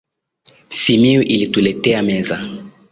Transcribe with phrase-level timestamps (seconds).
[0.69, 2.39] Simiyu alituletea meza.